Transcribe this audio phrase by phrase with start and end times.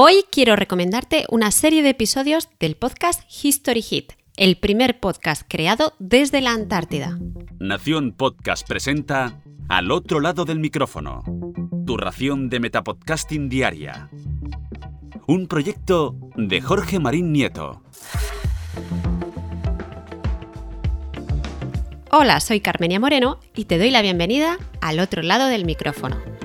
[0.00, 5.92] Hoy quiero recomendarte una serie de episodios del podcast History Hit, el primer podcast creado
[5.98, 7.18] desde la Antártida.
[7.58, 11.24] Nación Podcast presenta Al otro lado del micrófono,
[11.84, 14.08] tu ración de metapodcasting diaria.
[15.26, 17.82] Un proyecto de Jorge Marín Nieto.
[22.12, 26.37] Hola, soy Carmenia Moreno y te doy la bienvenida al otro lado del micrófono.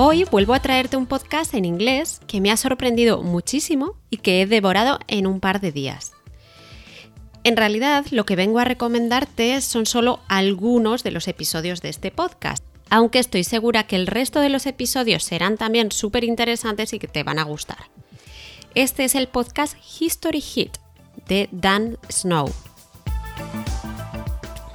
[0.00, 4.40] Hoy vuelvo a traerte un podcast en inglés que me ha sorprendido muchísimo y que
[4.40, 6.12] he devorado en un par de días.
[7.42, 12.12] En realidad, lo que vengo a recomendarte son solo algunos de los episodios de este
[12.12, 17.00] podcast, aunque estoy segura que el resto de los episodios serán también súper interesantes y
[17.00, 17.90] que te van a gustar.
[18.76, 20.76] Este es el podcast History Hit
[21.26, 22.52] de Dan Snow.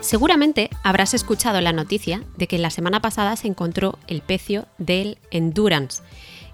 [0.03, 5.17] Seguramente habrás escuchado la noticia de que la semana pasada se encontró el pecio del
[5.31, 6.03] Endurance,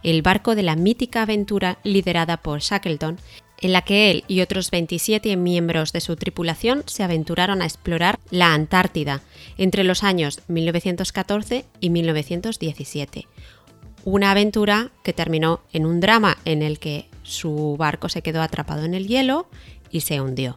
[0.04, 3.18] el barco de la mítica aventura liderada por Shackleton,
[3.60, 8.20] en la que él y otros 27 miembros de su tripulación se aventuraron a explorar
[8.30, 9.22] la Antártida
[9.58, 13.28] entre los años 1914 y 1917.
[14.06, 18.86] Una aventura que terminó en un drama en el que su barco se quedó atrapado
[18.86, 19.50] en el hielo
[19.90, 20.56] y se hundió.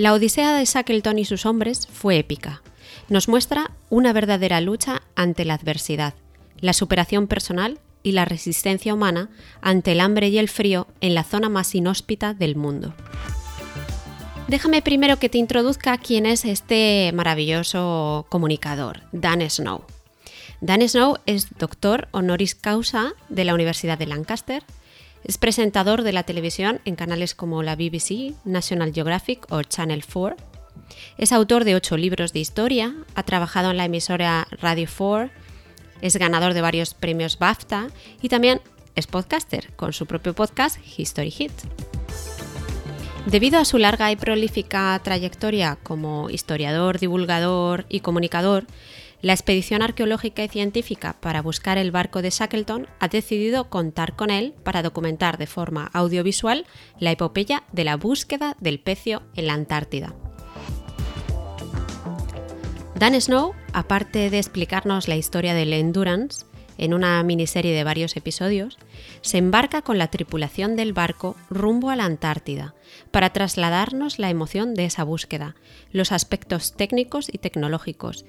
[0.00, 2.62] La odisea de Shackleton y sus hombres fue épica.
[3.10, 6.14] Nos muestra una verdadera lucha ante la adversidad,
[6.58, 9.28] la superación personal y la resistencia humana
[9.60, 12.94] ante el hambre y el frío en la zona más inhóspita del mundo.
[14.48, 19.84] Déjame primero que te introduzca quién es este maravilloso comunicador, Dan Snow.
[20.62, 24.62] Dan Snow es doctor honoris causa de la Universidad de Lancaster,
[25.24, 30.36] es presentador de la televisión en canales como la BBC, National Geographic o Channel 4.
[31.18, 35.30] Es autor de ocho libros de historia, ha trabajado en la emisora Radio 4,
[36.00, 37.88] es ganador de varios premios BAFTA
[38.22, 38.60] y también
[38.94, 41.52] es podcaster con su propio podcast History Hit.
[43.26, 48.66] Debido a su larga y prolífica trayectoria como historiador, divulgador y comunicador,
[49.22, 54.30] la expedición arqueológica y científica para buscar el barco de Shackleton ha decidido contar con
[54.30, 56.66] él para documentar de forma audiovisual
[56.98, 60.14] la epopeya de la búsqueda del pecio en la Antártida.
[62.94, 66.44] Dan Snow, aparte de explicarnos la historia del Endurance,
[66.76, 68.78] en una miniserie de varios episodios,
[69.20, 72.74] se embarca con la tripulación del barco rumbo a la Antártida
[73.10, 75.56] para trasladarnos la emoción de esa búsqueda,
[75.92, 78.24] los aspectos técnicos y tecnológicos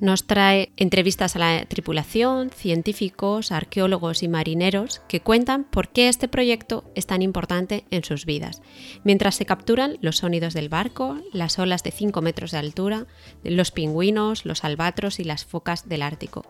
[0.00, 6.28] nos trae entrevistas a la tripulación, científicos, arqueólogos y marineros que cuentan por qué este
[6.28, 8.62] proyecto es tan importante en sus vidas,
[9.04, 13.06] mientras se capturan los sonidos del barco, las olas de 5 metros de altura,
[13.42, 16.44] los pingüinos, los albatros y las focas del Ártico.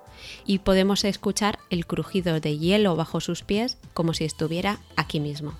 [0.47, 5.55] Y podemos escuchar el crujido de hielo bajo sus pies como si estuviera aquí mismo.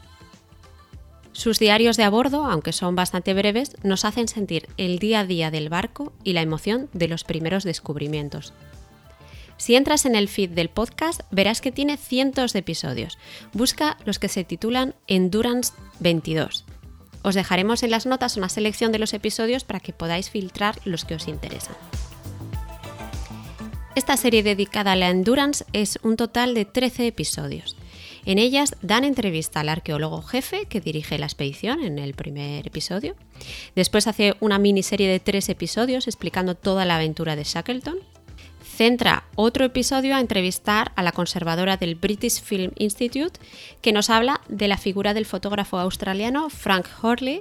[1.39, 5.25] Sus diarios de a bordo, aunque son bastante breves, nos hacen sentir el día a
[5.25, 8.53] día del barco y la emoción de los primeros descubrimientos.
[9.57, 13.19] Si entras en el feed del podcast, verás que tiene cientos de episodios.
[13.53, 16.65] Busca los que se titulan Endurance 22.
[17.23, 21.05] Os dejaremos en las notas una selección de los episodios para que podáis filtrar los
[21.05, 21.77] que os interesan.
[23.95, 27.78] Esta serie dedicada a la Endurance es un total de 13 episodios.
[28.29, 33.17] En ellas dan entrevista al arqueólogo jefe que dirige la expedición en el primer episodio.
[33.75, 37.97] Después hace una miniserie de tres episodios explicando toda la aventura de Shackleton.
[38.63, 43.41] Centra otro episodio a entrevistar a la conservadora del British Film Institute
[43.81, 47.41] que nos habla de la figura del fotógrafo australiano Frank Horley,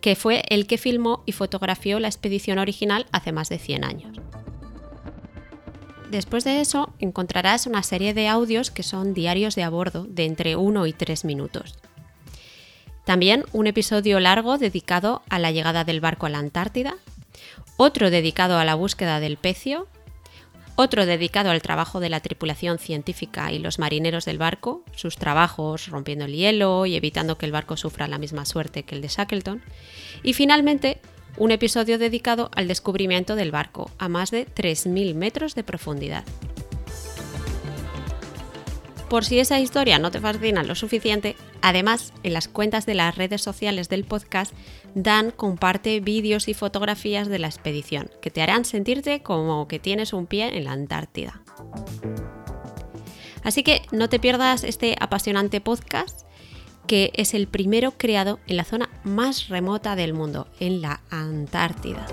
[0.00, 4.20] que fue el que filmó y fotografió la expedición original hace más de 100 años.
[6.12, 10.26] Después de eso encontrarás una serie de audios que son diarios de a bordo de
[10.26, 11.74] entre 1 y 3 minutos.
[13.06, 16.96] También un episodio largo dedicado a la llegada del barco a la Antártida,
[17.78, 19.88] otro dedicado a la búsqueda del pecio,
[20.76, 25.88] otro dedicado al trabajo de la tripulación científica y los marineros del barco, sus trabajos
[25.88, 29.08] rompiendo el hielo y evitando que el barco sufra la misma suerte que el de
[29.08, 29.62] Shackleton,
[30.22, 31.00] y finalmente
[31.36, 36.24] un episodio dedicado al descubrimiento del barco a más de 3.000 metros de profundidad.
[39.12, 43.14] Por si esa historia no te fascina lo suficiente, además en las cuentas de las
[43.14, 44.54] redes sociales del podcast,
[44.94, 50.14] Dan comparte vídeos y fotografías de la expedición que te harán sentirte como que tienes
[50.14, 51.42] un pie en la Antártida.
[53.42, 56.21] Así que no te pierdas este apasionante podcast
[56.92, 62.06] que es el primero creado en la zona más remota del mundo, en la Antártida.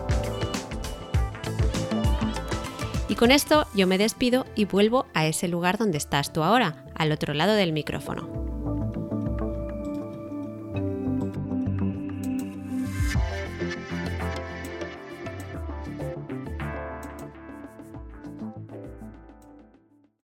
[3.09, 6.85] Y con esto yo me despido y vuelvo a ese lugar donde estás tú ahora,
[6.95, 8.48] al otro lado del micrófono.